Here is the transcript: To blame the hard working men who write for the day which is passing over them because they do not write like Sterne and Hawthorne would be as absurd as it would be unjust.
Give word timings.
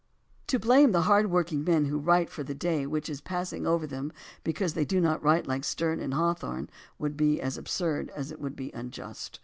To 0.47 0.57
blame 0.57 0.93
the 0.93 1.03
hard 1.03 1.29
working 1.29 1.63
men 1.63 1.85
who 1.85 1.99
write 1.99 2.31
for 2.31 2.41
the 2.41 2.55
day 2.55 2.87
which 2.87 3.07
is 3.07 3.21
passing 3.21 3.67
over 3.67 3.85
them 3.85 4.11
because 4.43 4.73
they 4.73 4.83
do 4.83 4.99
not 4.99 5.21
write 5.21 5.45
like 5.45 5.63
Sterne 5.63 5.99
and 5.99 6.15
Hawthorne 6.15 6.71
would 6.97 7.15
be 7.15 7.39
as 7.39 7.55
absurd 7.55 8.09
as 8.15 8.31
it 8.31 8.39
would 8.41 8.55
be 8.55 8.71
unjust. 8.71 9.39